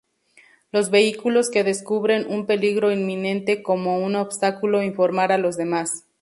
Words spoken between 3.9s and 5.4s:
un obstáculo informar a